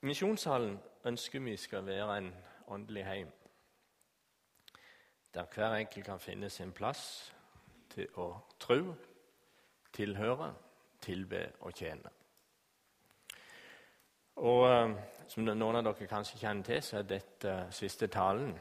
[0.00, 2.34] Misjonssalen ønsker vi skal være en
[2.66, 3.32] åndelig heim,
[5.34, 7.34] der hver enkelt kan finne sin plass
[7.90, 8.28] til å
[8.60, 8.94] tro,
[9.92, 10.52] tilhøre,
[11.00, 12.10] tilbe og tjene.
[14.36, 14.94] Og eh,
[15.28, 18.54] Som noen av dere kanskje kjenner til, så er dette siste talen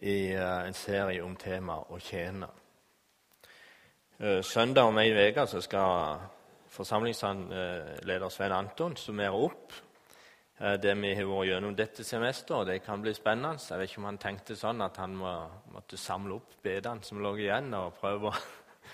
[0.00, 2.48] i eh, en serie om temaet å tjene.
[4.18, 6.24] Eh, søndag om ei uke skal
[6.78, 9.72] forsamlingsleder Svein Anton summerer opp
[10.60, 12.68] eh, det vi har vært gjennom dette semesteret.
[12.70, 13.58] Det kan bli spennende.
[13.58, 15.32] Jeg vet ikke om han tenkte sånn at han må,
[15.74, 18.34] måtte samle opp bedene som lå igjen, og prøve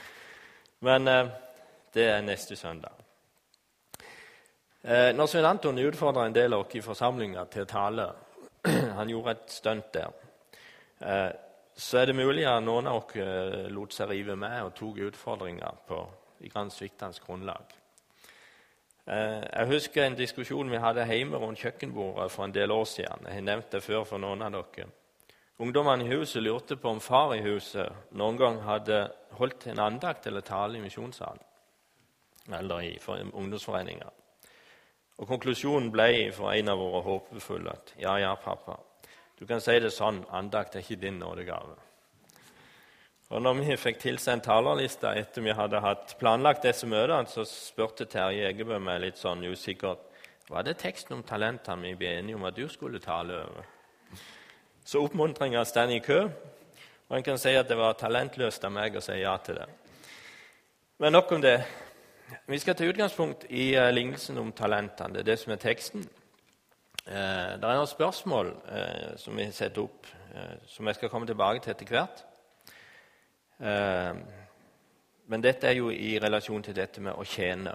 [0.87, 1.33] Men eh,
[1.95, 3.05] det er neste søndag.
[4.84, 8.11] Eh, når Svein Anton utfordra en del av oss i forsamlinga til å tale
[8.98, 10.20] Han gjorde et stunt der.
[11.77, 13.16] Så er det mulig at noen av oss
[13.75, 15.98] lot seg rive med og tok utfordringer på
[16.45, 17.73] i grann sviktende grunnlag.
[19.07, 23.27] Eh, jeg husker en diskusjon vi hadde hjemme rundt kjøkkenbordet for en del år siden.
[23.27, 24.89] Jeg har nevnt det før for noen av dere.
[25.59, 29.05] Ungdommene i huset lurte på om far i huset noen gang hadde
[29.39, 31.42] holdt en andakt eller tale i misjonssalen
[32.53, 32.98] eller i
[33.33, 34.11] ungdomsforeninger.
[35.17, 38.77] Og Konklusjonen ble for en av våre håpefulle at ja, ja, pappa,
[39.39, 41.78] du kan si det sånn, andakt er ikke din nådegave.
[43.33, 48.05] Og når vi fikk tilsendt talerlista etter vi hadde hatt planlagt disse møtene, så spurte
[48.05, 50.11] Terje Egebø meg litt sånn usikkert
[50.48, 53.64] var det teksten om talentene vi ble enige om at du skulle tale over.
[54.84, 56.19] Så oppmuntringa står i kø,
[57.08, 59.69] og en kan si at det var talentløst av meg å si ja til det.
[61.00, 61.56] Men nok om det.
[62.48, 65.14] Vi skal ta utgangspunkt i uh, lignelsen om talentene.
[65.14, 66.05] Det er det som er teksten.
[67.09, 70.12] Uh, det er noen spørsmål uh, som vi setter opp,
[70.66, 72.25] som jeg skal komme tilbake til etter hvert.
[73.58, 74.14] Eh,
[75.27, 77.74] men dette er jo i relasjon til dette med å tjene.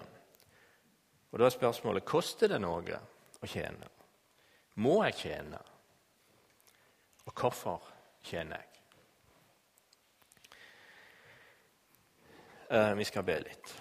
[1.32, 3.00] Og Da er spørsmålet koster det noe
[3.42, 3.90] å tjene.
[4.76, 5.60] Må jeg tjene?
[7.26, 7.84] Og hvorfor
[8.24, 8.66] tjener jeg?
[12.70, 13.76] Eh, vi skal be litt.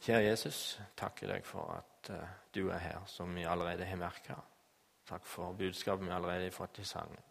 [0.00, 4.38] Kjære Jesus, takker deg for at uh, du er her, som vi allerede har merka.
[5.06, 7.29] Takk for budskapet vi allerede har fått i sangen.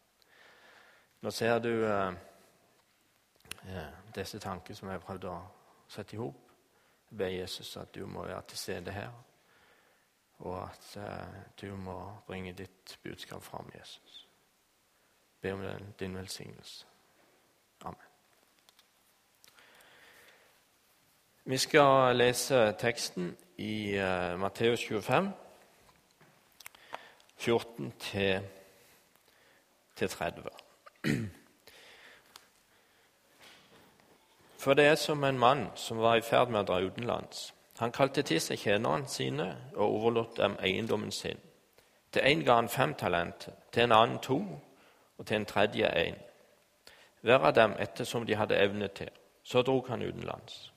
[1.21, 2.13] Nå ser du uh,
[4.15, 5.39] disse tankene som jeg har prøvd å
[5.91, 6.45] sette i hop.
[7.09, 9.09] Jeg ber Jesus at du må være til stede her,
[10.39, 11.97] og at eh, du må
[12.27, 14.27] bringe ditt budskap fram, Jesus.
[15.41, 16.85] Be om den, din velsignelse.
[17.81, 18.07] Amen.
[21.43, 25.33] Vi skal lese teksten i uh, Matteus 25,
[27.37, 28.47] 14 til,
[29.95, 30.68] til 30.
[34.59, 37.53] For det er som en mann som var i ferd med å dra utenlands.
[37.79, 41.39] Han kalte til seg tjenerne sine og overlot dem eiendommen sin.
[42.11, 44.41] Til en ga han fem talenter, til en annen to,
[45.17, 46.15] og til en tredje én.
[47.21, 49.09] Hver av dem ettersom de hadde evne til.
[49.43, 50.73] Så drog han utenlands.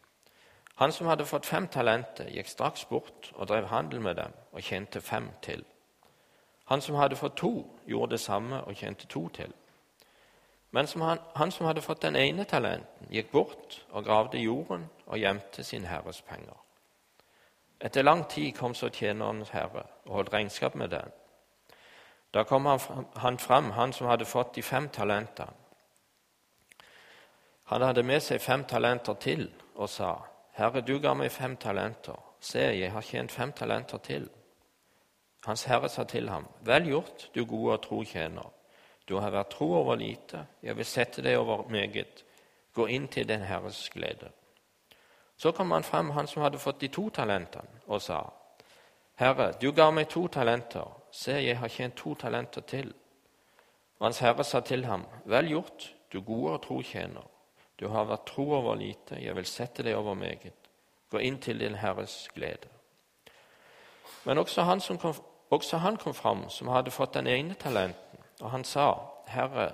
[0.75, 4.63] Han som hadde fått fem talenter, gikk straks bort og drev handel med dem og
[4.63, 5.65] tjente fem til.
[6.65, 9.53] Han som hadde fått to, gjorde det samme og tjente to til.
[10.73, 14.89] Men som han, han, som hadde fått den ene talenten, gikk bort og gravde jorden
[15.07, 16.57] og gjemte sin herres penger.
[17.81, 21.13] Etter lang tid kom så tjenerens herre og holdt regnskap med den.
[22.33, 25.53] Da kom han, fram, han som hadde fått de fem talentene.
[27.73, 30.15] Han hadde med seg fem talenter til og sa,
[30.53, 32.19] Herre, du ga meg fem talenter.
[32.41, 34.27] Se, jeg har tjent fem talenter til.
[35.47, 38.51] Hans herre sa til ham, Vel gjort, du gode og tro tjener.
[39.13, 42.23] Du har vært tro over lite, jeg vil sette deg over meget.
[42.73, 44.31] Gå inn til den Herres glede.
[45.37, 48.23] Så kom han frem, han som hadde fått de to talentene, og sa,
[49.21, 52.89] Herre, du ga meg to talenter, se, jeg har tjent to talenter til.
[53.99, 57.29] Og Hans herre sa til ham, Vel gjort, du gode og tro tjener.
[57.77, 60.71] Du har vært tro over lite, jeg vil sette deg over meget.
[61.11, 62.73] Gå inn til din Herres glede.
[64.25, 65.15] Men også han, kom,
[65.51, 68.12] også han kom fram, som hadde fått den ene talenten
[68.43, 68.93] og han sa,
[69.31, 69.71] Herre,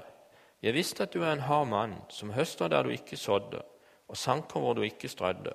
[0.63, 3.63] jeg visste at du er en hard mann, som høster der du ikke sådde,
[4.09, 5.55] og sanker hvor du ikke strødde.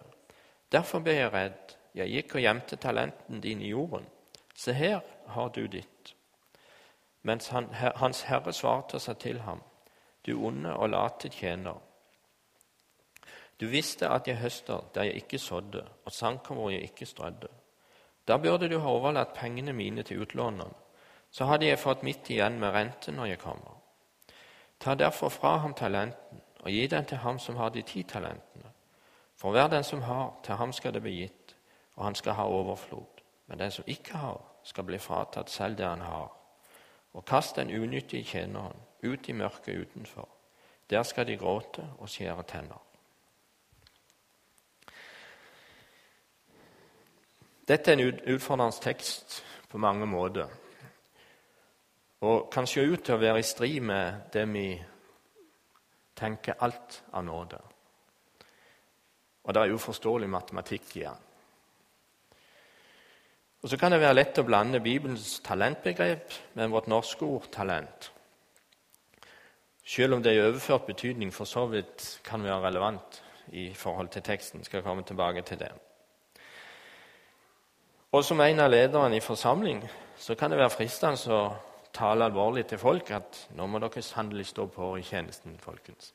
[0.71, 1.77] Derfor ble jeg redd.
[1.93, 4.07] Jeg gikk og gjemte talenten din i jorden.
[4.57, 6.15] Se, her har du ditt.
[7.21, 9.61] Mens han, her, Hans Herre svarte seg til ham,
[10.25, 11.77] du onde og late tjener.
[13.61, 17.47] Du visste at jeg høster der jeg ikke sådde, og sanker hvor jeg ikke strødde.
[18.27, 20.82] Da burde du ha overlatt pengene mine til utlånerne
[21.33, 23.79] så hadde jeg fått mitt igjen med rente når jeg kommer.
[24.79, 28.69] Ta derfor fra ham talenten og gi den til ham som har de ti talentene.
[29.35, 31.55] For hver den som har, til ham skal det bli gitt,
[31.95, 33.09] og han skal ha overflod.
[33.47, 36.31] men den som ikke har, skal bli fratatt selv det han har.
[37.13, 40.29] Og kast den unyttige tjeneren ut i mørket utenfor.
[40.89, 42.81] Der skal de gråte og skjære tenner.
[47.67, 50.47] Dette er en utfordrende tekst på mange måter
[52.23, 54.67] og kan se ut til å være i strid med det vi
[56.15, 57.59] tenker alt av nåde.
[59.43, 61.21] Og det er uforståelig matematikk i den.
[63.63, 68.11] Og Så kan det være lett å blande Bibelens talentbegrep med vårt norske ord 'talent'.
[69.85, 74.21] Selv om det i overført betydning for så vidt kan være relevant i forhold til
[74.21, 74.63] teksten.
[74.63, 75.71] skal jeg komme tilbake til det.
[78.11, 82.65] Og som en av lederne i forsamling så kan det være fristende å tale alvorlig
[82.67, 86.13] til folk at nå må dere sannelig stå på i tjenesten, folkens.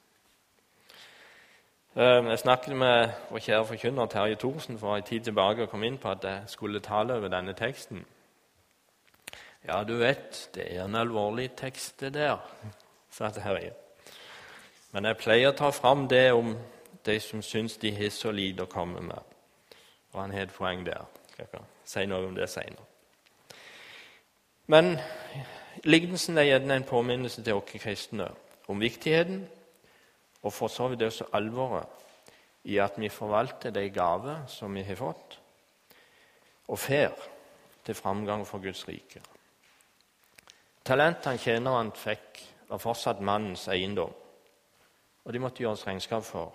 [1.96, 5.84] Eh, jeg snakket med vår kjære forkynner Terje Thorsen for en tid tilbake og kom
[5.84, 8.04] inn på at jeg skulle tale over denne teksten.
[9.66, 12.38] Ja, du vet, det er en alvorlig tekst, det der,
[13.10, 13.72] sa Terje.
[14.92, 16.54] Men jeg pleier å ta fram det om
[17.06, 19.34] de som syns de har så lite å komme med.
[20.12, 21.04] Og han har et poeng der.
[21.38, 21.48] Jeg
[21.84, 22.84] si noe om det seinere.
[24.66, 24.98] Men
[25.84, 28.28] lignelsen er gjerne en påminnelse til oss kristne
[28.68, 29.42] om viktigheten
[30.42, 31.98] og for så vidt også alvoret
[32.68, 35.38] i at vi forvalter de gaver som vi har fått,
[36.68, 37.28] og får
[37.84, 39.22] til framgang for Guds rike.
[40.84, 44.12] Talentene tjeneren fikk, var fortsatt mannens eiendom,
[45.24, 46.52] og de måtte gjøres regnskap for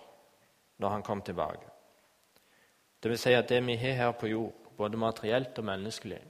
[0.78, 1.66] når han kom tilbake.
[3.02, 6.22] Det vil si at det vi har her på jord, både materielt og menneskelig,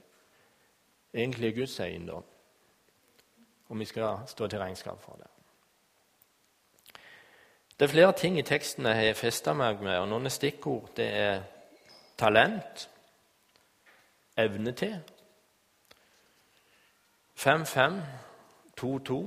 [1.14, 2.24] egentlig er Guds eiendom,
[3.68, 5.30] og vi skal stå til regnskap for det.
[7.78, 10.92] Det er flere ting i teksten jeg har festa meg med, og noen stikkord.
[10.96, 11.42] Det er
[12.18, 12.88] talent,
[14.38, 14.94] evne til,
[17.34, 17.98] 5-5,
[18.80, 19.18] 2-2,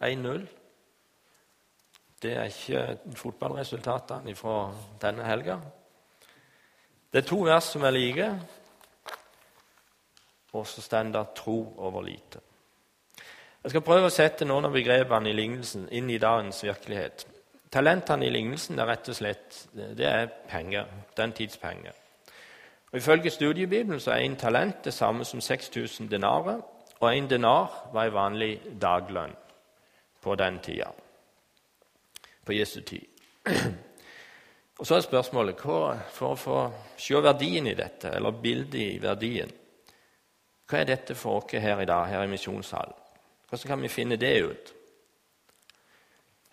[0.00, 0.46] 1-0.
[2.22, 4.56] Det er ikke fotballresultatene fra
[5.00, 5.58] denne helga.
[7.12, 8.30] Det er to vers som er like,
[10.52, 12.49] og så står det 'tro over lite'.
[13.60, 17.26] Jeg skal prøve å sette noen av begrepene i lignelsen inn i dagens virkelighet.
[17.70, 20.86] Talentene i lignelsen er rett og slett det er penger.
[21.16, 21.92] Den tids penger.
[22.90, 26.62] Og Ifølge studiebibelen så er en talent det samme som 6000 denarer,
[27.00, 29.36] og en denar var en vanlig daglønn
[30.22, 30.88] på den tida,
[32.44, 33.06] på Jesu tid.
[34.80, 36.60] Og Så er spørsmålet hva, for å få
[36.96, 39.52] se verdien i dette, eller bildet i verdien
[40.64, 42.99] Hva er dette for oss her i dag, her i misjonssalen?
[43.50, 44.74] Hvordan kan vi finne det ut?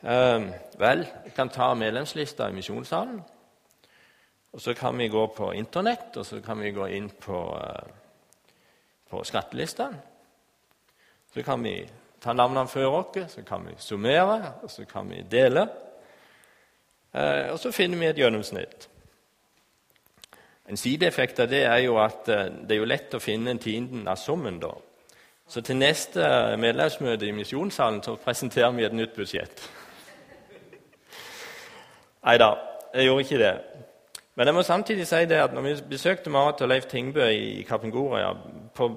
[0.02, 3.20] Uh, vel, vi kan ta medlemslista i Misjonssalen.
[4.52, 7.90] Og så kan vi gå på Internett, og så kan vi gå inn på, uh,
[9.10, 9.92] på skattelista.
[11.34, 11.76] Så kan vi
[12.22, 15.68] ta navnene før oss, så kan vi summere, og så kan vi dele.
[17.14, 18.90] Uh, og så finner vi et gjennomsnitt.
[20.66, 23.62] En sideeffekt av det er jo at uh, det er jo lett å finne en
[23.62, 24.58] tienden av summen.
[24.60, 24.74] da.
[25.48, 26.22] Så til neste
[26.60, 29.62] medlemsmøte i Misjonssalen så presenterer vi et nytt budsjett.
[32.28, 32.50] Nei da,
[32.94, 33.54] jeg gjorde ikke det.
[34.36, 37.64] Men jeg må samtidig si det at når vi besøkte Marit og Leif Tingbø i
[37.64, 38.34] Kapengoria
[38.76, 38.90] på,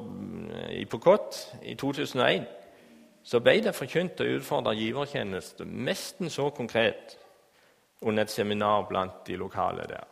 [0.70, 2.44] i Pokot i 2001,
[3.22, 7.16] så ble det forkynt å utfordre givertjeneste nesten så konkret
[8.02, 10.04] under et seminar blant de lokale der.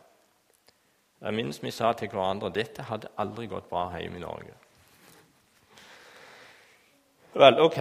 [1.21, 4.55] Jeg minnes vi sa til hverandre dette hadde aldri gått bra hjemme i Norge.
[7.33, 7.79] Vel, ok.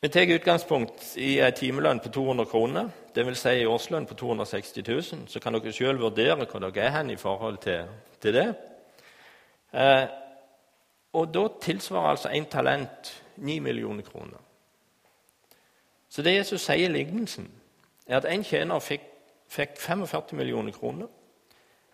[0.00, 3.42] Vi tar utgangspunkt i en timelønn på 200 kroner, dvs.
[3.42, 5.26] Si en årslønn på 260 000.
[5.28, 7.84] Så kan dere selv vurdere hvor dere er hen i forhold til,
[8.22, 8.46] til det.
[9.74, 10.06] Eh,
[11.12, 14.40] og da tilsvarer altså én talent 9 millioner kroner.
[16.08, 17.50] Så det Jesus sier i lignelsen,
[18.06, 19.04] er at en tjener fikk,
[19.48, 21.06] fikk 45 millioner kroner.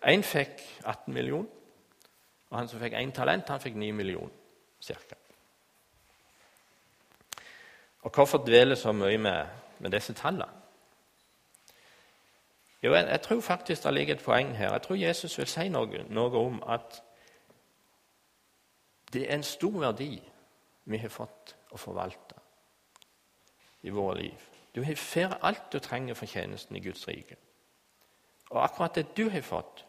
[0.07, 1.51] En fikk 18 millioner,
[2.49, 4.31] og han som fikk én talent, han fikk 9 millioner
[4.79, 5.19] cirka.
[8.07, 9.45] Og hvorfor dvele så mye med,
[9.79, 10.45] med disse tallene?
[12.83, 14.71] Jo, jeg, jeg, tror faktisk det ligger et poeng her.
[14.71, 17.01] Jeg tror Jesus vil si noe, noe om at
[19.13, 20.21] det er en stor verdi
[20.85, 22.39] vi har fått å forvalte
[23.83, 24.47] i våre liv.
[24.75, 27.35] Du har får alt du trenger for tjenesten i Guds rike.
[28.49, 29.83] Og akkurat det du har fått,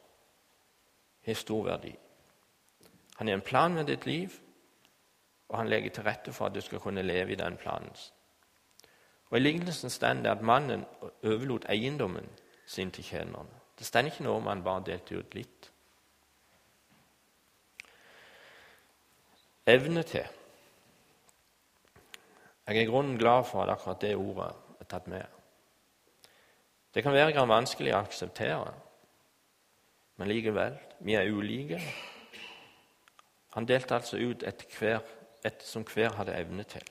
[1.26, 1.94] har stor verdi.
[3.16, 4.40] Han har en plan med ditt liv,
[5.48, 7.90] og han legger til rette for at du skal kunne leve i den planen.
[9.30, 10.84] Og I lignelsen står det at mannen
[11.24, 12.28] overlot eiendommen
[12.66, 13.64] sin til tjenerne.
[13.78, 15.70] Det står ikke noe om han bare delte ut litt.
[19.68, 20.24] evne til.
[22.66, 25.24] Jeg er i grunnen glad for at akkurat det ordet er tatt med.
[26.94, 28.72] Det kan være vanskelig å akseptere,
[30.16, 31.80] men likevel vi er ulike.
[33.54, 35.04] Han delte altså ut etter hver,
[35.44, 36.82] et som hver hadde evne til.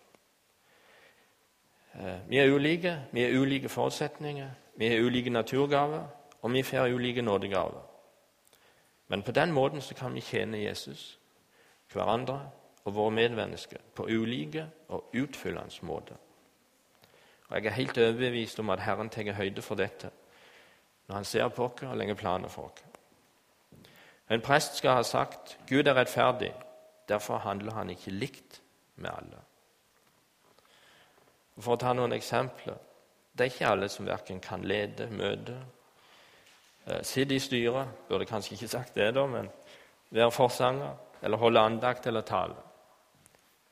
[1.95, 6.07] Eh, vi er ulike, vi har ulike forutsetninger, vi har ulike naturgaver,
[6.41, 7.81] og vi får ulike nådegaver.
[9.07, 11.19] Men på den måten så kan vi tjene Jesus,
[11.93, 12.49] hverandre
[12.85, 16.15] og våre medmennesker på ulike og utfyllende måter.
[17.49, 20.09] Og Jeg er helt overbevist om at Herren tar høyde for dette
[21.07, 22.83] når Han ser på oss og legger planer for oss.
[24.29, 26.51] En prest skal ha sagt Gud er rettferdig,
[27.09, 28.61] derfor handler han ikke likt
[28.95, 29.41] med alle.
[31.57, 32.77] For å ta noen eksempler
[33.37, 35.57] det er ikke alle som verken kan lede møte,
[36.87, 39.49] eh, sitte i styret Burde kanskje ikke sagt det, da, men
[40.09, 42.55] være forsanger eller holde andakt eller tale.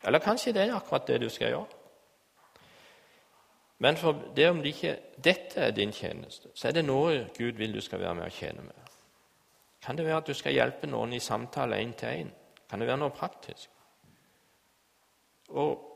[0.03, 1.65] Eller kanskje det er akkurat det du skal gjøre.
[3.77, 7.57] Men for det om det ikke dette er din tjeneste, så er det noe Gud
[7.57, 8.91] vil du skal være med å tjene med.
[9.81, 12.31] Kan det være at du skal hjelpe noen i samtale én til én?
[12.69, 13.69] Kan det være noe praktisk?
[15.49, 15.91] Og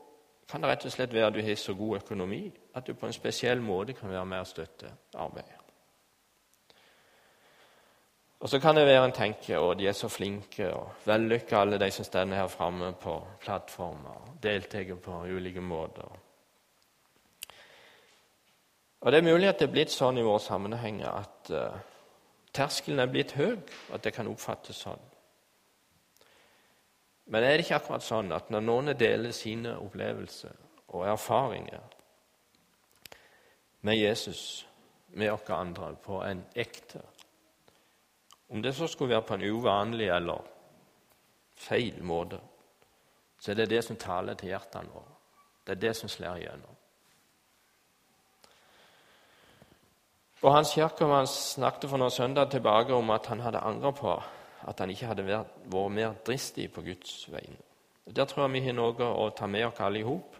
[0.50, 3.06] kan det rett og slett være at du har så god økonomi at du på
[3.06, 5.60] en spesiell måte kan være med og støtte arbeidet?
[8.40, 11.78] Og så kan det være en tenker og de er så flinke og vellykka, alle
[11.78, 16.08] de som står her framme på plattformer og deltar på ulike måter.
[19.00, 21.76] Og Det er mulig at det er blitt sånn i våre sammenhenger at uh,
[22.52, 23.56] terskelen er blitt høy,
[23.92, 25.09] at det kan oppfattes sånn.
[27.30, 30.54] Men er det ikke akkurat sånn at når noen deler sine opplevelser
[30.90, 31.84] og erfaringer
[33.86, 34.66] med Jesus,
[35.14, 37.00] med oss andre, på en ekte
[38.50, 40.42] Om det så skulle være på en uvanlig eller
[41.54, 42.40] feil måte,
[43.38, 45.14] så er det det som taler til hjertene våre.
[45.62, 46.80] Det er det som slår igjennom.
[50.42, 54.16] Og Hans Kjerkemann snakket for noen søndag tilbake om at han hadde angret på
[54.68, 57.58] at han ikke hadde vært, vært mer dristig på Guds vegne.
[58.10, 60.36] Der tror jeg vi har noe å ta med oss alle i hop.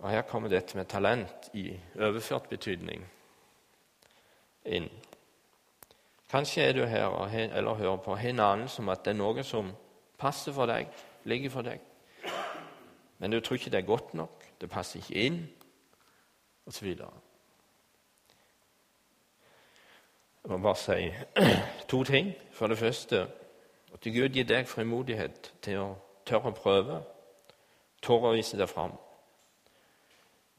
[0.00, 1.66] Og her kommer dette med talent i
[1.98, 3.02] overført betydning
[4.64, 4.88] inn.
[6.30, 9.44] Kanskje er du her eller hører på har en anelse om at det er noe
[9.44, 9.72] som
[10.20, 10.88] passer for deg,
[11.24, 11.80] ligger for deg.
[13.18, 15.40] Men du tror ikke det er godt nok, det passer ikke inn
[16.70, 16.94] osv.
[20.44, 21.10] Jeg må bare si
[21.90, 22.32] to ting.
[22.52, 23.26] For det første
[23.92, 25.88] at Gud gir deg frimodighet til å
[26.26, 27.00] tørre å prøve,
[28.02, 28.94] tørre å vise deg fram.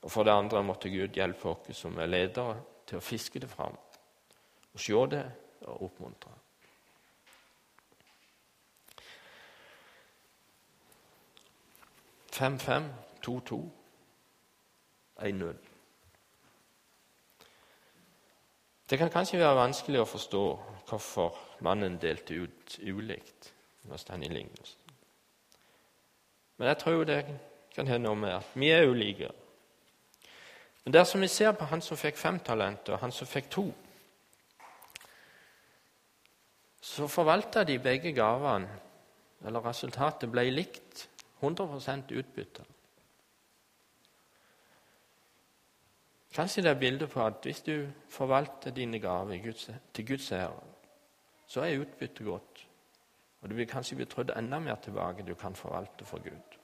[0.02, 3.50] Og for det andre måtte Gud hjelpe oss som er ledere, til å fiske det
[3.50, 3.78] fram,
[4.74, 5.24] og se det
[5.62, 6.32] og oppmuntre.
[12.32, 12.90] Fem, fem,
[13.22, 13.60] to, to,
[15.22, 15.71] én null.
[18.92, 20.40] Det kan kanskje være vanskelig å forstå
[20.90, 23.54] hvorfor mannen delte ut ulikt
[23.88, 24.98] når han i lignelsen.
[26.60, 27.22] Men jeg tror det
[27.72, 29.30] kan hende noe med at vi er ulike.
[30.84, 33.64] Men dersom vi ser på han som fikk fem talenter, og han som fikk to,
[36.82, 38.68] så forvalta de begge gavene,
[39.46, 41.08] eller resultatet ble likt.
[41.42, 42.68] 100% utbytte.
[46.32, 49.52] Kanskje det er bilde på at hvis du forvalter dine gaver
[49.94, 50.60] til Guds ære,
[51.48, 52.68] så er utbyttet godt.
[53.42, 56.58] Og du vil kanskje bli trodd enda mer tilbake du kan forvalte for Gud.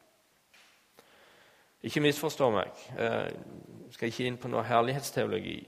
[1.82, 2.72] Ikke misforstå meg.
[2.98, 3.34] Jeg
[3.92, 5.60] skal ikke inn på noe herlighetsteologi.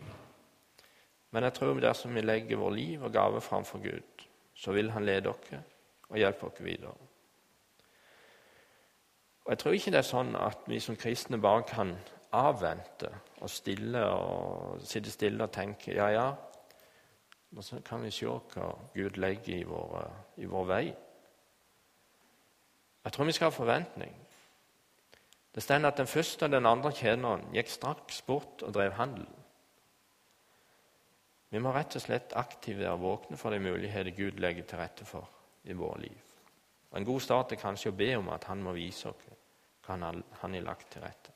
[1.32, 5.06] Men jeg tror dersom vi legger vår liv og gave framfor Gud, så vil Han
[5.06, 5.53] lede oss
[6.10, 6.94] og hjelpe oss videre.
[9.46, 11.96] Og Jeg tror ikke det er sånn at vi som kristne bare kan
[12.38, 13.09] avvente
[13.41, 16.27] og stille og sitte stille og tenke ja, ja,
[17.57, 19.95] og så kan vi se hva Gud legger i vår,
[20.38, 20.83] i vår vei.
[23.03, 24.13] Jeg tror vi skal ha forventning.
[25.55, 29.25] Det står at den første og den andre tjeneren gikk straks bort og drev handel.
[31.50, 35.05] Vi må rett og slett aktivt være våkne for de muligheter Gud legger til rette
[35.09, 35.25] for
[35.65, 36.21] i våre liv.
[36.91, 39.25] Og En god start er kanskje å be om at Han må vise oss
[39.86, 41.33] hva Han har lagt til rette.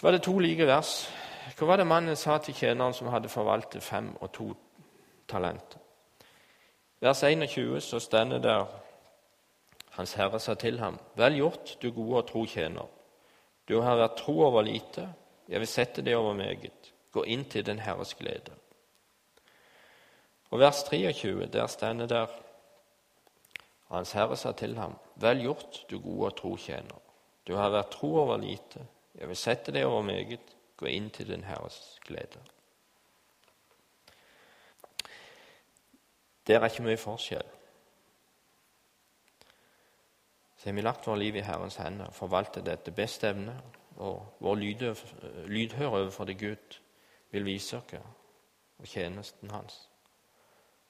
[0.00, 1.10] Så var det to like vers.
[1.58, 4.46] Hva var det mannen sa til tjeneren som hadde forvaltet fem og to
[5.28, 5.76] talenter?
[7.04, 8.62] Vers 21 så stender der
[9.98, 12.86] Hans Herre sa til ham, Vel gjort, du gode og tro tjener.
[13.68, 15.04] Du har vært tro over lite,
[15.48, 16.94] jeg vil sette deg over meget.
[17.12, 18.56] Gå inn til den Herres glede.
[20.50, 22.32] Og vers 23, der stender der
[23.90, 27.04] Hans Herre sa til ham, Vel gjort, du gode og tro tjener.
[27.44, 28.86] Du har vært tro over lite.
[29.18, 30.56] Jeg vil sette deg over meget.
[30.76, 32.40] Gå inn til din Herres glede.
[36.46, 37.50] Det er ikke mye forskjell.
[40.56, 43.54] Så har vi lagt vårt liv i Herrens hender, forvaltet det etter beste evne,
[43.96, 44.58] og vår
[45.48, 46.80] lydhør overfor det Gud
[47.30, 47.94] vil vise oss,
[48.78, 49.88] og tjenesten hans.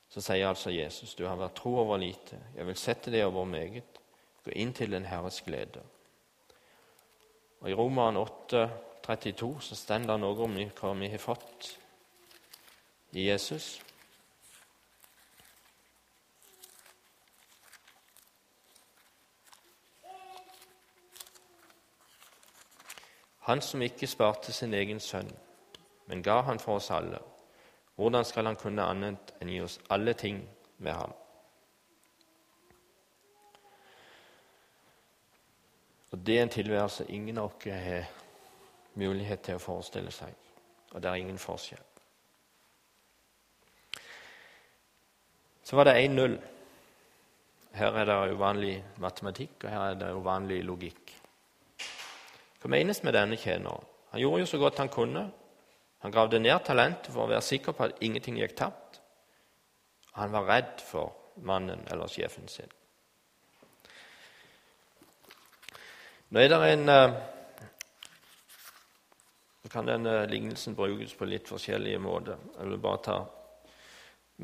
[0.09, 3.45] Så sier altså Jesus, du har vært tro over lite, jeg vil sette deg over
[3.45, 4.01] meget,
[4.45, 5.83] gå inn til den Herres glede.
[7.61, 8.71] Og I Roman 8,
[9.05, 11.71] 32 så står det noe om hva vi har fått
[13.13, 13.81] i Jesus.
[23.51, 25.29] Han som ikke sparte sin egen sønn,
[26.07, 27.19] men ga han for oss alle.
[27.97, 30.39] Hvordan skal han kunne annet enn gi oss alle ting
[30.79, 31.13] med ham?
[36.31, 38.05] Det er en tilværelse ingen av oss har
[38.95, 40.31] mulighet til å forestille seg,
[40.93, 41.83] og det er ingen forskjell.
[45.67, 46.39] Så var det 1-0.
[47.75, 51.13] Her er det uvanlig matematikk, og her er det uvanlig logikk.
[52.63, 53.91] Hva menes med denne tjeneren?
[54.15, 55.29] Han gjorde jo så godt han kunne.
[56.07, 59.03] Han gravde ned talentet for å være sikker på at ingenting gikk tapt.
[60.15, 61.11] Han var redd for
[61.43, 62.71] mannen eller sjefen sin.
[66.31, 67.13] Nå er det en eh,
[69.63, 72.39] Så kan denne lignelsen brukes på litt forskjellige måter.
[72.59, 73.17] Jeg vil bare ta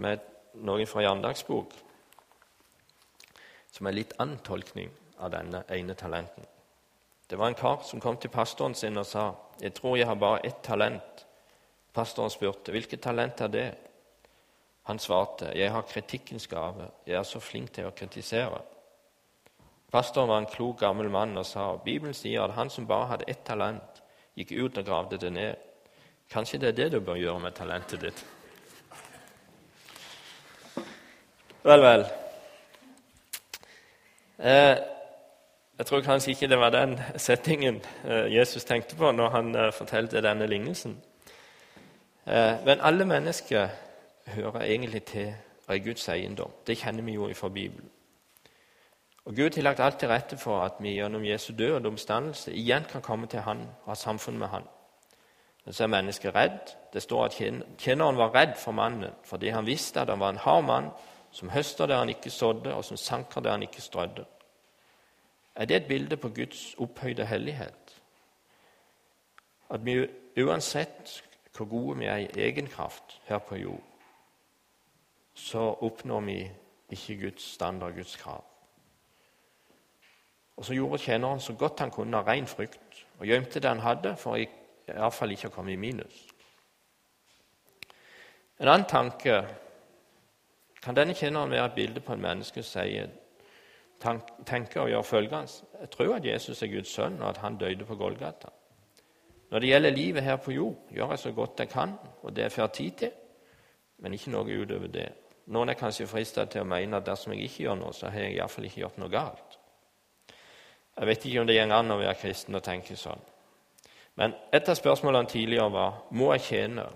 [0.02, 0.26] med
[0.66, 1.72] noen fra Jandagsbok,
[3.72, 4.90] som er litt antolkning
[5.22, 6.44] av denne ene talenten.
[7.30, 10.14] Det var en kar som kom til pastoren sin og sa 'Jeg tror jeg har
[10.14, 11.24] bare ett talent'.
[11.94, 13.74] Pastoren spurte 'Hvilket talent er det?'
[14.82, 16.90] Han svarte 'Jeg har kritikkens gave.
[17.06, 18.75] Jeg er så flink til å kritisere'.
[19.92, 23.28] Pastoren var en klok, gammel mann og sa Bibelen sier at han som bare hadde
[23.30, 24.02] ett talent,
[24.36, 25.54] gikk ut og gravde det ned.
[26.30, 28.25] Kanskje det er det du bør gjøre med talentet ditt?
[31.66, 32.04] Vel, vel.
[34.38, 34.76] Eh,
[35.78, 39.72] jeg tror kanskje ikke det var den settingen eh, Jesus tenkte på når han eh,
[39.72, 40.99] fortalte denne lignelsen.
[42.26, 43.68] Eh, men alle mennesker
[44.26, 45.34] hører egentlig til
[45.66, 46.50] og er Guds eiendom.
[46.66, 47.90] Det kjenner vi jo fra Bibelen.
[49.26, 52.52] Og Gud har lagt alt til rette for at vi gjennom Jesu død og omstandelse
[52.54, 54.62] igjen kan komme til Han og ha samfunn med Han.
[55.65, 56.75] Men så er mennesket redd.
[56.93, 57.34] Det står at
[57.78, 60.91] kjenneren var redd for mannen fordi han visste at han var en hard mann
[61.32, 64.25] som høster der han ikke sådde, og som sanker der han ikke strødde.
[65.54, 68.02] Er det et bilde på Guds opphøyde hellighet?
[69.71, 70.06] At vi
[70.43, 71.23] uansett
[71.56, 73.82] hvor gode vi er i egen kraft her på jord,
[75.34, 76.50] så oppnår vi
[76.91, 78.45] ikke Guds standard, Guds krav.
[80.56, 83.84] Og så gjorde tjeneren så godt han kunne av ren frykt, og gjemte det han
[83.84, 84.49] hadde, for i
[84.86, 86.16] hvert fall ikke å komme i minus.
[88.56, 89.40] En annen tanke
[90.82, 93.12] kan denne tjeneren være et bilde på en menneske som sier
[94.47, 97.84] tenker og gjør følgende Jeg tror at Jesus er Guds sønn, og at han døde
[97.84, 98.49] på Golgata.
[99.50, 102.45] Når det gjelder livet her på jord, gjør jeg så godt jeg kan, og det
[102.45, 103.10] er får tid til,
[103.99, 105.08] men ikke noe utover det.
[105.47, 108.26] Noen er kanskje fristet til å mene at dersom jeg ikke gjør noe, så har
[108.26, 109.46] jeg iallfall ikke gjort noe galt.
[110.97, 113.21] Jeg vet ikke om det går an å være kristen og tenke sånn.
[114.17, 116.87] Men et av spørsmålene tidligere var må jeg tjene.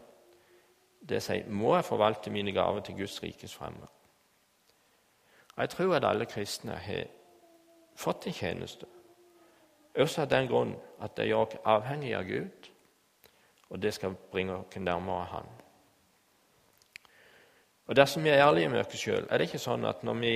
[1.01, 3.89] Det sier må jeg forvalte mine gaver til Guds rikes fremme.
[5.57, 7.09] Jeg tror at alle kristne har
[7.97, 8.87] fått en tjeneste,
[9.99, 12.69] også av den grunn at de gjør oss avhengige av Gud,
[13.71, 15.51] og det skal bringe oss nærmere Han.
[17.87, 20.35] Og Dersom vi er ærlige med oss sjøl, er det ikke sånn at når vi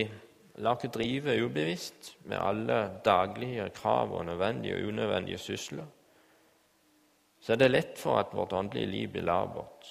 [0.62, 5.86] lar oss drive ubevisst med alle daglige krav og nødvendige og unødvendige sysler,
[7.40, 9.88] så er det lett for at vårt åndelige liv blir labert.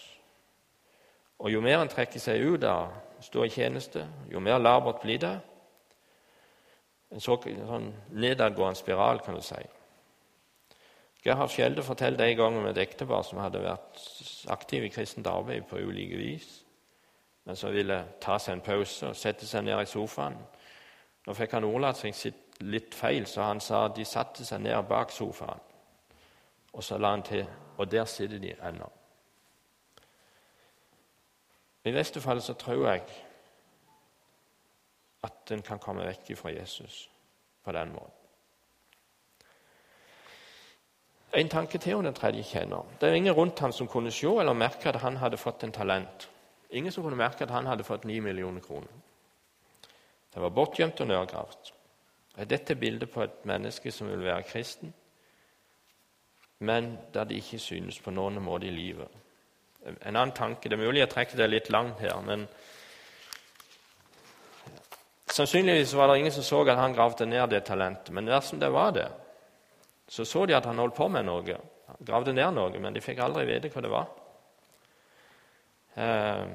[1.39, 5.19] Og jo mer en trekker seg ut av stå i tjeneste, jo mer labert blir
[5.21, 5.35] det.
[7.13, 9.61] En sånn nedadgående spiral, kan du si.
[11.23, 14.01] Gerhard Skjelde fortalte en gang om et ektepar som hadde vært
[14.51, 16.49] aktiv i kristent arbeid på ulike vis,
[17.47, 20.35] men som ville ta seg en pause og sette seg ned i sofaen.
[21.25, 25.11] Nå fikk han ordlagt seg litt feil, så han sa de satte seg ned bak
[25.11, 25.61] sofaen.
[26.73, 27.45] Og så la han til
[27.77, 28.89] og der sitter de ennå.
[31.83, 33.01] I neste fall så tror jeg
[35.23, 37.09] at en kan komme vekk fra Jesus
[37.63, 38.19] på den måten.
[41.33, 42.85] En tanke til om den tredje kjenner.
[43.01, 45.71] Det er ingen rundt ham som kunne se eller merke at han hadde fått en
[45.71, 46.29] talent.
[46.69, 48.91] Ingen som kunne merke at han hadde fått ni millioner kroner.
[50.33, 51.71] Det var bortgjemt og nedgravd.
[52.37, 54.93] Er dette bildet på et menneske som vil være kristen,
[56.59, 59.09] men der det ikke synes på noen måte i livet?
[59.85, 62.47] En annen tanke Det er mulig jeg trekker det litt langt her, men
[65.27, 68.13] sannsynligvis var det ingen som så at han gravde ned det talentet.
[68.13, 69.09] Men dersom det var det,
[70.07, 71.57] så så de at han holdt på med noe.
[71.87, 74.07] Han gravde ned noe, men de fikk aldri vite hva det var.
[75.95, 76.45] Eh,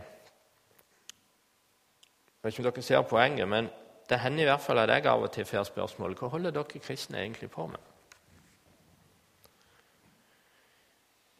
[2.38, 3.68] jeg vet ikke om dere ser poenget, men
[4.08, 6.80] det hender i hvert fall at jeg av og til får spørsmålet hva holder dere
[6.80, 7.80] kristne egentlig på med?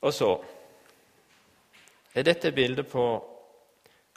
[0.02, 0.30] Og så
[2.14, 3.04] er dette bildet på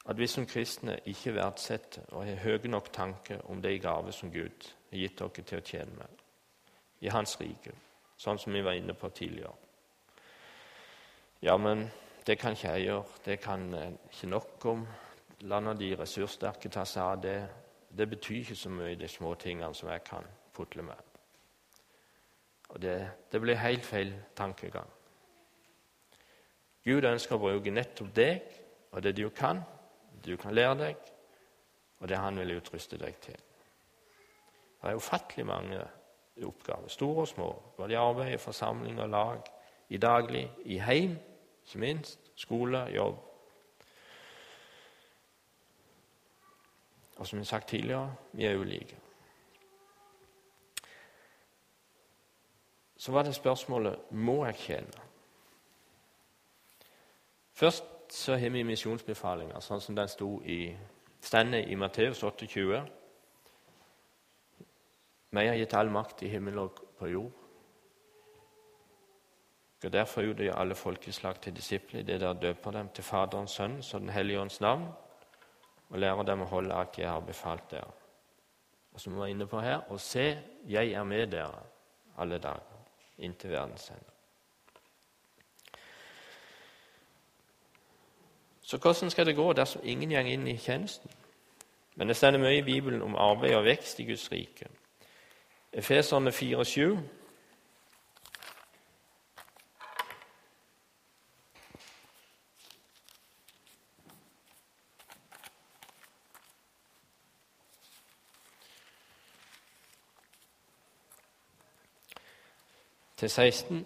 [0.10, 4.32] at vi som kristne ikke verdsetter og har høye nok tanker om de gaver som
[4.34, 6.26] Gud har gitt dere til å tjene med
[7.02, 7.74] i Hans rike,
[8.18, 9.54] sånn som vi var inne på tidligere.
[11.42, 11.88] Ja, men
[12.26, 13.22] det kan ikke jeg gjøre.
[13.26, 14.84] Det kan ikke nok om.
[15.50, 17.38] La nå de ressurssterke ta seg av det.
[17.90, 21.08] Det betyr ikke så mye, de små tingene som jeg kan putle med.
[22.70, 22.98] Og Det,
[23.32, 24.88] det blir helt feil tankegang.
[26.86, 28.42] Gud ønsker å bruke nettopp deg
[28.92, 29.62] og det du kan,
[30.26, 30.96] du kan lære deg,
[32.00, 33.38] og det han vil utruste deg til.
[34.82, 35.82] Det er ufattelig mange
[36.42, 39.52] oppgaver, store og små, både i arbeid, forsamling og lag,
[39.90, 41.18] i daglig, i heim,
[41.66, 43.20] ikke minst, skole, jobb.
[47.22, 48.96] Og som jeg har sagt tidligere, vi er ulike.
[52.98, 55.04] Så var det spørsmålet må jeg tjene.
[57.54, 60.74] Først så har vi misjonsbefalinger, sånn som den sto i
[61.22, 62.82] stendet i Matteus 28.
[65.30, 67.38] Vi har gitt all makt i himmel og på jord.
[69.84, 74.00] Og Derfor utgjør alle folkeslag til disipler, det der døper dem til Faderens, Sønn, så
[74.00, 74.90] Den hellige ånds navn,
[75.92, 77.92] og lære dem å holde alt jeg har befalt dere.
[78.94, 81.64] Og som vi var inne på her, og se, jeg er med dere
[82.20, 82.80] alle dager
[83.22, 84.12] inntil verdens ende.
[88.62, 91.12] Så hvordan skal det gå dersom ingen går inn i tjenesten?
[91.96, 94.70] Men det stender mye i Bibelen om arbeid og vekst i Guds rike.
[95.74, 96.98] Efeserne 4,7
[113.22, 113.86] til 16.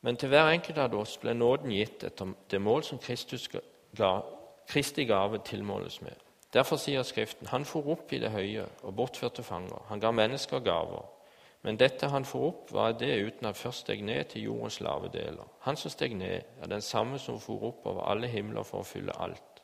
[0.00, 2.98] Men til hver enkelt av oss ble nåden gitt etter det mål som
[3.96, 4.10] ga,
[4.70, 6.16] Kristi gave tilmåles med.
[6.54, 9.86] Derfor sier Skriften han for opp i det høye og bortførte fanger.
[9.88, 11.06] Han ga mennesker gaver.
[11.62, 15.10] Men dette han for opp, var det uten at først steg ned til jordens lave
[15.12, 15.46] deler.
[15.66, 18.88] Han som steg ned, er den samme som for opp over alle himler for å
[18.88, 19.62] fylle alt.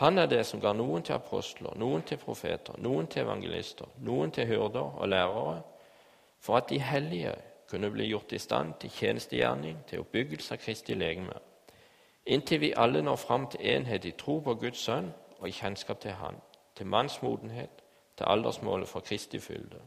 [0.00, 4.32] Han er det som ga noen til apostler, noen til profeter, noen til evangelister, noen
[4.32, 5.60] til hyrder og lærere,
[6.42, 7.34] for at de hellige
[7.70, 11.38] kunne bli gjort i stand til tjenestegjerning, til oppbyggelse av Kristi legeme,
[12.26, 16.00] inntil vi alle når fram til enhet i tro på Guds sønn og i kjennskap
[16.00, 16.36] til Han,
[16.76, 17.82] til mannsmodenhet,
[18.16, 19.80] til aldersmålet for Kristi fylde.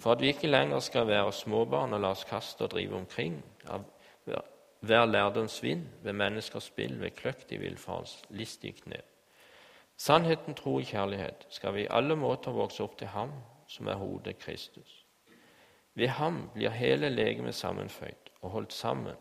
[0.00, 3.38] For at vi ikke lenger skal være småbarn og la oss kaste og drive omkring
[3.68, 3.84] av
[4.80, 9.00] hver lærdoms vind, ved menneskers spill, ved kløkt i villfarens listige kne.
[9.96, 13.32] Sannheten, tro og kjærlighet skal vi i alle måter vokse opp til Ham
[13.68, 15.05] som er hodet Kristus.
[15.96, 19.16] Ved ham blir hele legemet sammenføyd og holdt sammen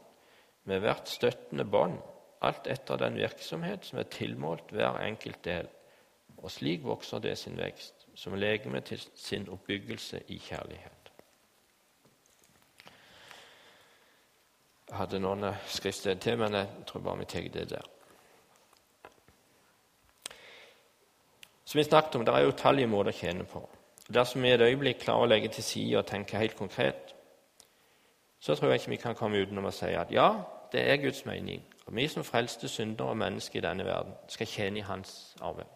[0.68, 2.02] med hvert støttende bånd,
[2.42, 5.70] alt etter den virksomhet som er tilmålt hver enkelt del,
[6.38, 10.92] og slik vokser det sin vekst, som legeme til sin oppbyggelse i kjærlighet.
[14.90, 17.88] Jeg hadde noen skriftsteder til, men jeg tror bare vi tar det der.
[21.66, 23.64] Som vi snakket om, Det er jo utallige måter å tjene på.
[24.14, 27.16] Dersom vi et øyeblikk klarer å legge til side og tenke helt konkret,
[28.40, 30.30] så tror jeg ikke vi kan komme utenom å si at ja,
[30.72, 31.64] det er Guds mening.
[31.86, 35.70] Og vi som frelste syndere og mennesker i denne verden skal tjene i Hans arbeid.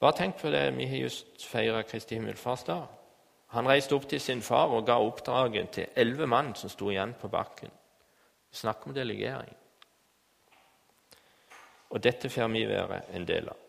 [0.00, 2.86] Bare tenk på det vi har just feira Kristi himmelfartsdag.
[3.54, 7.14] Han reiste opp til sin far og ga oppdraget til elleve mann som sto igjen
[7.20, 7.70] på bakken.
[8.52, 9.56] Snakk om delegering.
[11.90, 13.67] Og dette får vi være en del av.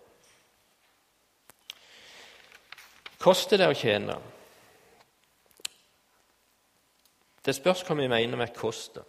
[3.20, 4.16] Koster det å tjene?
[7.44, 9.04] Det spørs hva vi mener med koster.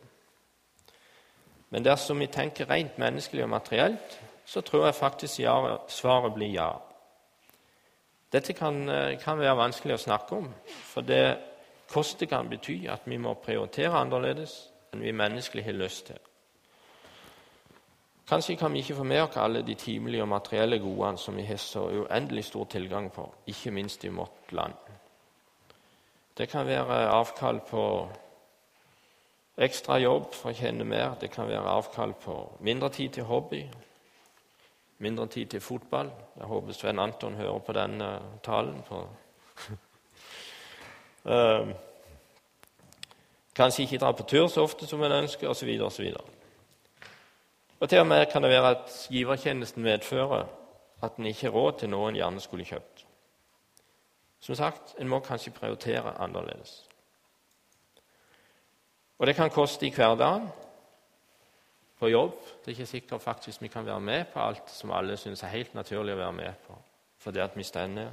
[1.70, 5.42] Men dersom vi tenker rent menneskelig og materielt, så tror jeg faktisk
[5.88, 6.70] svaret blir ja.
[8.32, 11.38] Dette kan, eh, kan, være vanskelig å snakke om, for det
[11.90, 16.18] koster kan bety at vi må prioritere annerledes enn vi menneskelig har lyst til.
[18.30, 21.80] Kanskje kan vi ikke oss alle de timelige og materielle godene som vi har så
[21.80, 24.72] uendelig stor tilgang på, ikke minst i vårt land.
[26.38, 28.08] Det kan være avkall på
[29.58, 31.14] ekstra jobb for å kjenne mer.
[31.20, 33.66] Det kan være avkall på mindre tid til hobby,
[34.98, 36.10] mindre tid til fotball.
[36.38, 38.82] Jeg håper Sven Anton hører på denne talen.
[38.86, 39.08] På
[43.56, 45.80] kanskje ikke dra på tur så ofte som en ønsker, osv.
[45.82, 46.14] osv.
[47.80, 50.46] Og til og med kan det være at givertjenesten medfører
[51.02, 53.06] at en ikke har råd til noe en gjerne skulle kjøpt.
[54.40, 56.84] Som sagt, en må kanskje prioritere annerledes.
[59.18, 60.48] Og det kan koste i hverdagen,
[62.00, 62.32] på jobb.
[62.60, 65.52] Det er ikke sikkert faktisk vi kan være med på alt som alle syns er
[65.52, 66.76] helt naturlig å være med på,
[67.20, 68.08] fordi at vi stender,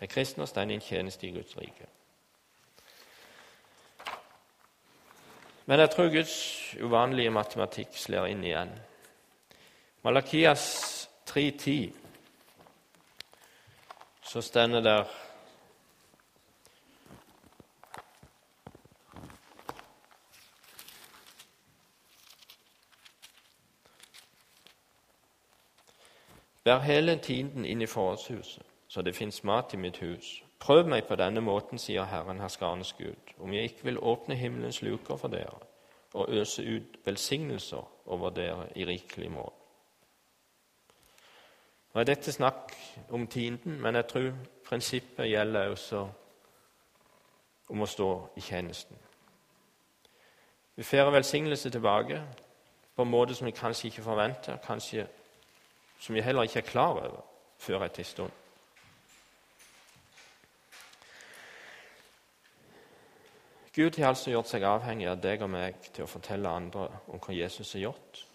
[0.00, 1.88] er kristne og står i en tjeneste i Guds rike.
[5.66, 6.34] Men jeg tror Guds
[6.82, 8.72] uvanlige matematikk slår inn igjen.
[10.04, 11.92] Malakias 3,10,
[14.22, 15.04] så stender der
[26.64, 30.42] Bær hele tiden inn i forrådshuset, så det fins mat i mitt hus.
[30.58, 34.82] Prøv meg på denne måten, sier Herren herskarenes Gud, om jeg ikke vil åpne himmelens
[34.82, 35.58] luker for dere
[36.12, 39.61] og øse ut velsignelser over dere i rikelig mål.
[41.92, 42.72] Nå er dette snakk
[43.10, 44.30] om tienden, men jeg tror
[44.64, 46.06] prinsippet gjelder også
[47.68, 48.96] om å stå i tjenesten.
[50.76, 52.22] Vi fører velsignelse tilbake
[52.96, 55.06] på en måte som vi kanskje ikke forventer, kanskje
[56.00, 57.20] som vi heller ikke er klar over
[57.58, 58.32] før etter en stund.
[63.74, 67.20] Gud har altså gjort seg avhengig av deg og meg til å fortelle andre om
[67.20, 68.26] hva Jesus har gjort,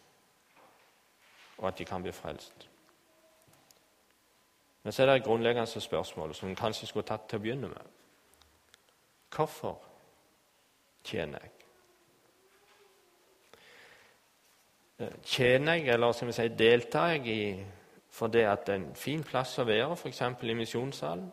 [1.58, 2.70] og at de kan bli frelst.
[4.88, 7.68] Men så er det et grunnleggende spørsmål som en kanskje skulle tatt til å begynne
[7.68, 7.88] med.
[9.36, 9.82] Hvorfor
[11.04, 11.52] tjener jeg?
[15.00, 17.66] Eh, tjener jeg, eller skal vi si, deltar jeg i
[18.16, 20.24] fordi at det er en fin plass å være, f.eks.
[20.24, 21.28] i misjonssalen?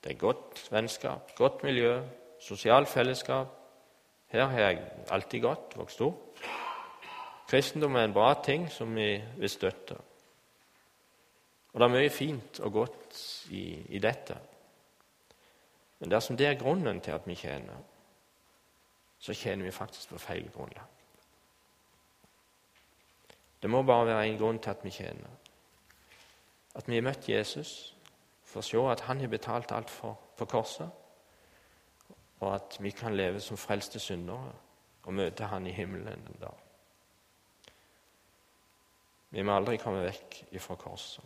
[0.00, 1.92] Det er godt vennskap, godt miljø,
[2.40, 3.52] sosialt fellesskap.
[4.32, 6.40] Her har jeg alltid gått, vokst opp.
[7.52, 10.07] Kristendom er en bra ting som vi vil støtte.
[11.72, 13.18] Og det er mye fint og godt
[13.50, 13.64] i,
[13.96, 14.36] i dette.
[15.98, 17.82] Men dersom det er grunnen til at vi tjener,
[19.18, 20.86] så tjener vi faktisk på feil grunnlag.
[23.62, 25.30] Det må bare være én grunn til at vi tjener.
[26.74, 27.94] At vi har møtt Jesus
[28.46, 30.88] for å se at han har betalt alt for, på korset,
[32.40, 34.52] og at vi kan leve som frelste syndere
[35.02, 36.54] og møte han i himmelen en dag.
[39.30, 41.24] Vi må aldri komme vekk ifra korset.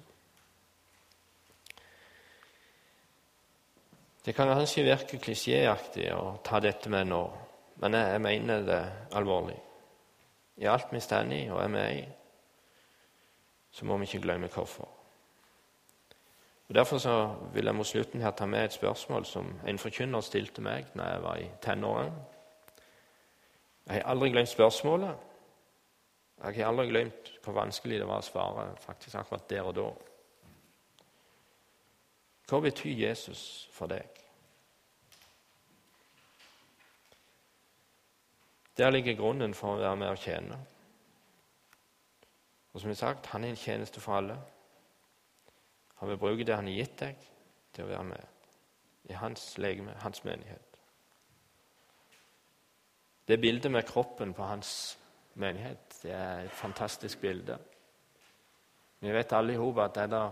[4.25, 7.23] Det kan kanskje virke klisjéaktig å ta dette med nå,
[7.83, 8.83] men jeg, mener det
[9.19, 9.57] alvorlig.
[10.63, 12.05] I alt vi står i og er med i,
[13.73, 14.87] så må vi ikke glemme hvorfor.
[16.69, 17.17] Og Derfor så
[17.53, 21.09] vil jeg mot slutten her ta med et spørsmål som en forkynner stilte meg da
[21.11, 22.23] jeg var i tenårene.
[23.87, 25.29] Jeg har aldri glemt spørsmålet.
[26.45, 29.91] Jeg har aldri glemt hvor vanskelig det var å svare faktisk akkurat der og da.
[32.53, 34.05] Hva betyr Jesus for deg?
[38.77, 40.59] Der ligger grunnen for å være med og tjene.
[42.73, 44.37] Og som jeg har sagt, Han er en tjeneste for alle.
[45.97, 47.27] Han vil bruke det han har gitt deg,
[47.73, 50.79] til å være med i hans legeme, hans menighet.
[53.29, 54.99] Det bildet med kroppen på hans
[55.35, 57.57] menighet det er et fantastisk bilde.
[59.01, 60.27] Vi vet alle i hop at det er det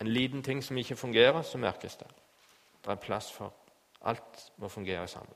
[0.00, 2.06] en liten ting som ikke fungerer, så merkes det.
[2.84, 3.54] Det er plass for
[4.04, 5.34] alt må fungere sammen.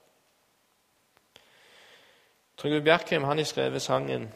[2.57, 4.33] Trygve Bjerkheim han har skrevet sangen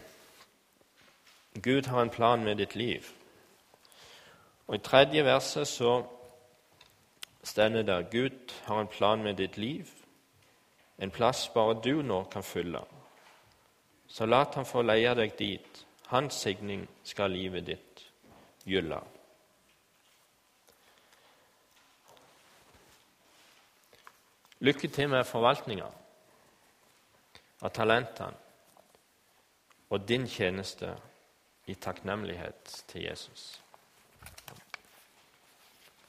[1.63, 3.13] 'Gud har en plan med ditt liv'.
[4.67, 6.05] Og I tredje verset så
[7.43, 9.91] stender det 'Gud har en plan med ditt liv',
[10.99, 12.81] en plass bare du nå kan fylle.
[14.07, 15.87] Så lat han få leie deg dit.
[16.07, 18.13] Hans signing skal livet ditt
[18.65, 19.01] gylle.
[24.65, 25.91] Lykke til med forvaltninga
[27.61, 28.39] av talentene
[29.93, 30.95] og din tjeneste
[31.69, 33.61] i takknemlighet til Jesus.